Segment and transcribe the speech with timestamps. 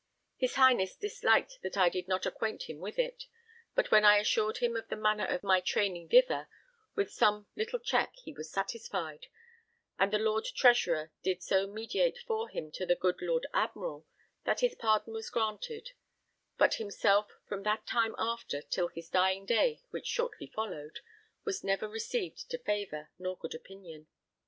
[0.35, 3.25] His Highness disliked that I did not acquaint him with it,
[3.75, 6.49] but when I assured him of the manner of my training thither,
[6.95, 9.27] with some little check he was satisfied;
[9.99, 14.07] and the Lord Treasurer did so mediate for him to the good Lord Admiral
[14.43, 15.91] that his pardon was granted,
[16.57, 21.01] but himself from that time after (till his dying day which shortly followed)
[21.45, 24.07] was never received to favour, nor good opinion.